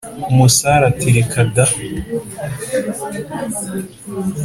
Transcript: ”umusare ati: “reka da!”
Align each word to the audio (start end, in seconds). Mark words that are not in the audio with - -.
”umusare 0.31 0.83
ati: 0.91 1.07
“reka 1.17 1.41
da!” 1.55 1.65